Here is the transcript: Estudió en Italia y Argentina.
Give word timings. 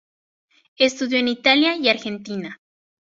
Estudió 0.77 1.19
en 1.19 1.27
Italia 1.27 1.75
y 1.77 1.87
Argentina. 1.87 2.59